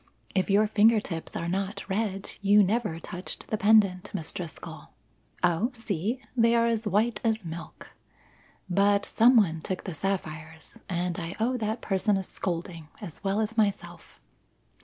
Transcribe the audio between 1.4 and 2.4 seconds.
not red,